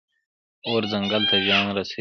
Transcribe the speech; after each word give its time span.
اور 0.67 0.81
ځنګل 0.91 1.23
ته 1.29 1.37
زیان 1.45 1.65
رسوي. 1.77 1.89